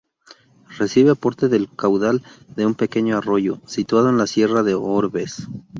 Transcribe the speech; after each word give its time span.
Recibe 0.79 1.11
aporte 1.11 1.47
del 1.47 1.69
caudal 1.75 2.23
de 2.55 2.65
un 2.65 2.73
pequeño 2.73 3.19
arroyo, 3.19 3.61
situado 3.67 4.09
en 4.09 4.17
la 4.17 4.25
sierra 4.25 4.63
de 4.63 4.73
Orbes. 4.73 5.47